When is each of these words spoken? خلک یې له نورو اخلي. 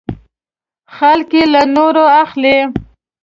خلک 0.95 1.29
یې 1.37 1.43
له 1.53 1.61
نورو 1.75 2.03
اخلي. 2.23 2.57